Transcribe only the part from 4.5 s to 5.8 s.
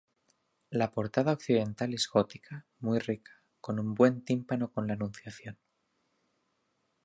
con la Anunciación.